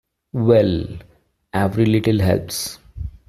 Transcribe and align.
Well, 0.33 0.87
every 1.53 1.85
little 1.85 2.17
helps. 2.17 2.79